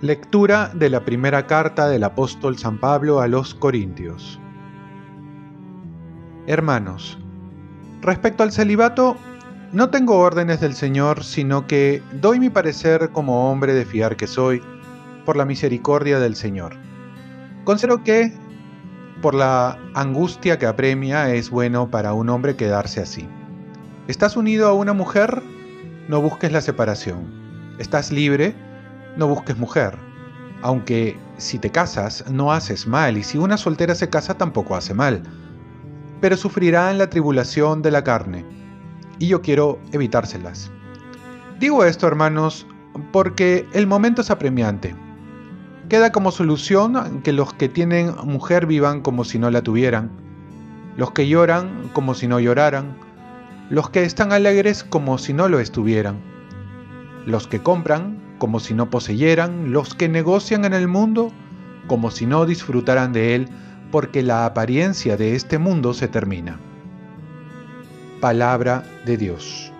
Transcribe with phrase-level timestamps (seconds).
[0.00, 4.38] Lectura de la primera carta del apóstol San Pablo a los Corintios.
[6.46, 7.18] Hermanos,
[8.02, 9.16] respecto al celibato,
[9.72, 14.26] no tengo órdenes del Señor, sino que doy mi parecer como hombre de fiar que
[14.26, 14.60] soy,
[15.24, 16.76] por la misericordia del Señor.
[17.64, 18.36] Considero que,
[19.24, 23.26] por la angustia que apremia, es bueno para un hombre quedarse así.
[24.06, 25.42] ¿Estás unido a una mujer?
[26.10, 27.32] No busques la separación.
[27.78, 28.54] ¿Estás libre?
[29.16, 29.96] no busques mujer.
[30.60, 34.92] Aunque si te casas no haces mal y si una soltera se casa tampoco hace
[34.92, 35.22] mal.
[36.20, 38.44] Pero sufrirá en la tribulación de la carne.
[39.18, 40.70] Y yo quiero evitárselas.
[41.58, 42.66] Digo esto, hermanos,
[43.10, 44.94] porque el momento es apremiante.
[45.88, 50.10] Queda como solución que los que tienen mujer vivan como si no la tuvieran,
[50.96, 52.96] los que lloran como si no lloraran,
[53.68, 56.20] los que están alegres como si no lo estuvieran,
[57.26, 61.32] los que compran como si no poseyeran, los que negocian en el mundo
[61.86, 63.48] como si no disfrutaran de él,
[63.90, 66.58] porque la apariencia de este mundo se termina.
[68.20, 69.70] Palabra de Dios.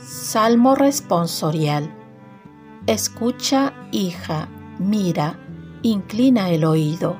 [0.00, 2.01] Salmo responsorial.
[2.86, 5.38] Escucha, hija, mira,
[5.82, 7.16] inclina el oído.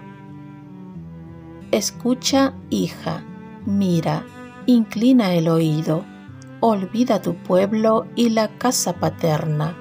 [1.71, 3.25] Escucha, hija,
[3.67, 4.25] mira,
[4.67, 6.05] inclina el oído
[6.65, 9.77] olvida tu pueblo y la casa paterna.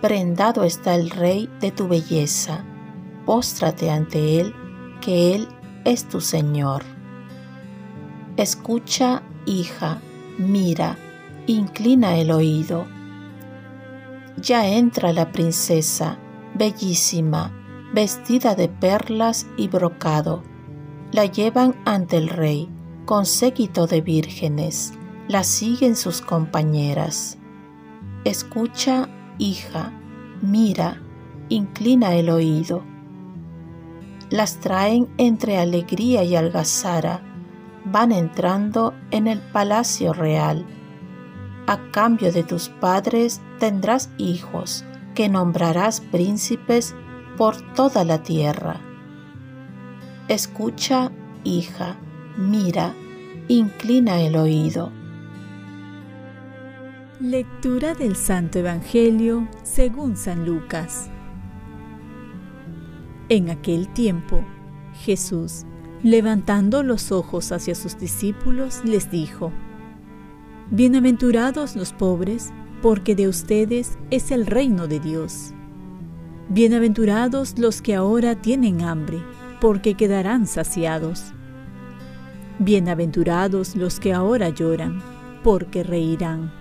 [0.00, 2.64] Prendado está el rey de tu belleza.
[3.26, 4.54] Póstrate ante él,
[5.00, 5.48] que él
[5.84, 6.84] es tu Señor.
[8.36, 10.00] Escucha, hija,
[10.38, 10.96] mira,
[11.48, 12.86] inclina el oído.
[14.40, 16.18] Ya entra la princesa,
[16.54, 17.52] bellísima,
[17.92, 20.42] vestida de perlas y brocado.
[21.12, 22.68] La llevan ante el rey,
[23.04, 24.94] con séquito de vírgenes
[25.30, 27.38] la siguen sus compañeras.
[28.24, 29.08] Escucha,
[29.38, 29.92] hija,
[30.42, 31.00] mira,
[31.48, 32.82] inclina el oído.
[34.28, 37.22] Las traen entre alegría y algazara,
[37.84, 40.66] van entrando en el palacio real.
[41.70, 46.96] A cambio de tus padres tendrás hijos, que nombrarás príncipes
[47.36, 48.80] por toda la tierra.
[50.26, 51.12] Escucha,
[51.44, 51.96] hija,
[52.36, 52.96] mira,
[53.46, 54.90] inclina el oído.
[57.20, 61.08] Lectura del Santo Evangelio según San Lucas.
[63.28, 64.44] En aquel tiempo,
[65.04, 65.66] Jesús,
[66.02, 69.52] levantando los ojos hacia sus discípulos, les dijo,
[70.72, 75.52] Bienaventurados los pobres, porque de ustedes es el reino de Dios.
[76.48, 79.20] Bienaventurados los que ahora tienen hambre,
[79.60, 81.32] porque quedarán saciados.
[82.60, 85.02] Bienaventurados los que ahora lloran,
[85.42, 86.52] porque reirán.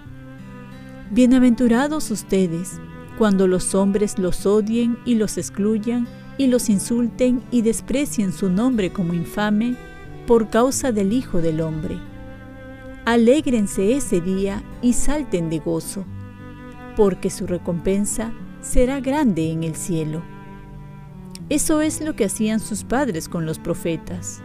[1.12, 2.82] Bienaventurados ustedes
[3.20, 6.08] cuando los hombres los odien y los excluyan
[6.40, 9.76] y los insulten y desprecien su nombre como infame
[10.26, 12.09] por causa del Hijo del Hombre.
[13.10, 16.06] Alégrense ese día y salten de gozo,
[16.96, 18.32] porque su recompensa
[18.62, 20.22] será grande en el cielo.
[21.50, 24.44] Eso es lo que hacían sus padres con los profetas.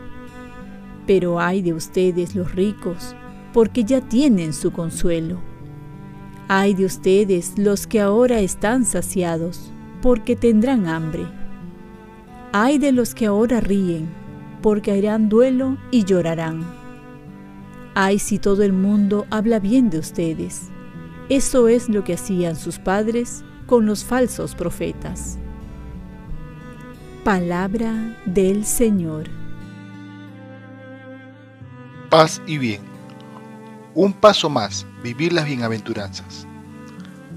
[1.06, 3.14] Pero ay de ustedes los ricos,
[3.52, 5.42] porque ya tienen su consuelo.
[6.48, 9.70] Ay de ustedes los que ahora están saciados,
[10.00, 11.26] porque tendrán hambre.
[12.54, 14.08] Ay de los que ahora ríen,
[14.62, 16.83] porque harán duelo y llorarán.
[17.94, 20.68] Ay si todo el mundo habla bien de ustedes.
[21.28, 25.38] Eso es lo que hacían sus padres con los falsos profetas.
[27.24, 29.30] Palabra del Señor.
[32.10, 32.94] Paz y bien
[33.94, 36.46] un paso más, vivir las bienaventuranzas.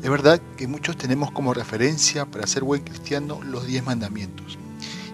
[0.02, 4.58] Es verdad que muchos tenemos como referencia para ser buen cristiano los diez mandamientos.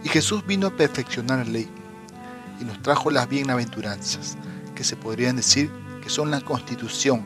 [0.03, 1.69] Y Jesús vino a perfeccionar la ley
[2.61, 4.37] y nos trajo las bienaventuranzas,
[4.75, 5.69] que se podrían decir
[6.01, 7.25] que son la constitución,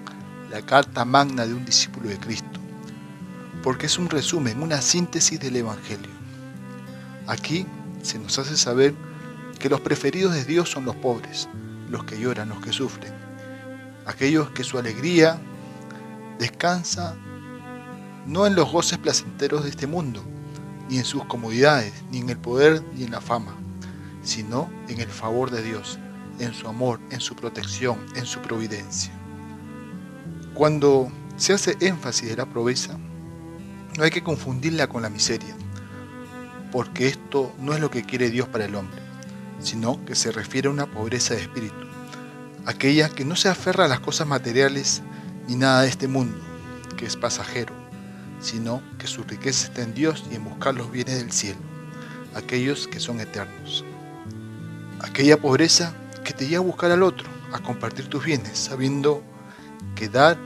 [0.51, 2.59] la carta magna de un discípulo de Cristo,
[3.63, 6.11] porque es un resumen, una síntesis del Evangelio.
[7.27, 7.65] Aquí
[8.01, 8.93] se nos hace saber
[9.59, 11.49] que los preferidos de Dios son los pobres,
[11.89, 13.13] los que lloran, los que sufren,
[14.05, 15.39] aquellos que su alegría
[16.39, 17.15] descansa
[18.25, 20.21] no en los goces placenteros de este mundo,
[20.89, 23.55] ni en sus comodidades, ni en el poder, ni en la fama,
[24.21, 25.97] sino en el favor de Dios,
[26.39, 29.11] en su amor, en su protección, en su providencia.
[30.53, 32.97] Cuando se hace énfasis de la pobreza,
[33.97, 35.55] no hay que confundirla con la miseria,
[36.71, 39.01] porque esto no es lo que quiere Dios para el hombre,
[39.59, 41.75] sino que se refiere a una pobreza de espíritu,
[42.65, 45.01] aquella que no se aferra a las cosas materiales
[45.47, 46.37] ni nada de este mundo,
[46.97, 47.73] que es pasajero,
[48.39, 51.59] sino que su riqueza está en Dios y en buscar los bienes del cielo,
[52.35, 53.83] aquellos que son eternos.
[54.99, 55.93] Aquella pobreza
[56.27, 59.23] que te lleva a buscar al otro, a compartir tus bienes, sabiendo
[59.95, 60.37] que dar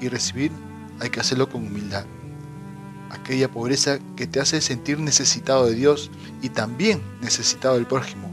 [0.00, 0.50] y recibir
[0.98, 2.06] hay que hacerlo con humildad.
[3.10, 6.10] Aquella pobreza que te hace sentir necesitado de Dios
[6.40, 8.32] y también necesitado del prójimo,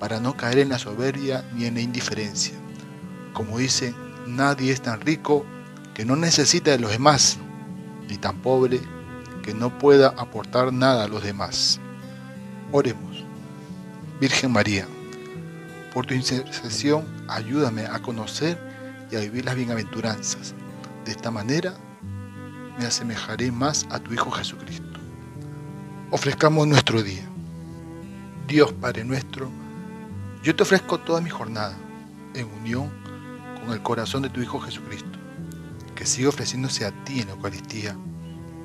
[0.00, 2.54] para no caer en la soberbia ni en la indiferencia.
[3.34, 3.94] Como dice,
[4.26, 5.44] nadie es tan rico
[5.92, 7.36] que no necesita de los demás,
[8.08, 8.80] ni tan pobre
[9.42, 11.78] que no pueda aportar nada a los demás.
[12.72, 13.22] Oremos.
[14.18, 14.88] Virgen María,
[15.92, 18.58] por tu intercesión ayúdame a conocer
[19.10, 20.54] y a vivir las bienaventuranzas.
[21.04, 21.74] De esta manera
[22.78, 25.00] me asemejaré más a tu Hijo Jesucristo.
[26.10, 27.28] Ofrezcamos nuestro día.
[28.46, 29.50] Dios Padre nuestro,
[30.42, 31.76] yo te ofrezco toda mi jornada
[32.34, 32.90] en unión
[33.60, 35.18] con el corazón de tu Hijo Jesucristo,
[35.94, 37.96] que siga ofreciéndose a ti en la Eucaristía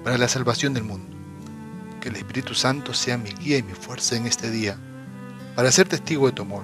[0.04, 1.18] para la salvación del mundo.
[2.00, 4.78] Que el Espíritu Santo sea mi guía y mi fuerza en este día,
[5.56, 6.64] para ser testigo de tu amor.